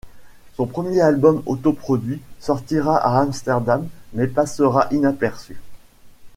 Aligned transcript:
Son 0.57 0.65
premier 0.65 0.99
album 1.01 1.43
auto-produit 1.45 2.23
sortira 2.39 2.97
à 2.97 3.19
Amsterdam, 3.21 3.87
mais 4.13 4.25
passera 4.25 4.87
inaperçu. 4.89 5.57